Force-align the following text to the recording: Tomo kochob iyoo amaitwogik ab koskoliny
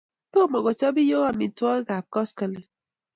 Tomo 0.31 0.57
kochob 0.65 0.95
iyoo 1.03 1.25
amaitwogik 1.31 1.89
ab 1.97 2.05
koskoliny 2.13 2.67